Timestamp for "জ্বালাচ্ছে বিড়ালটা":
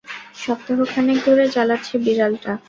1.47-2.51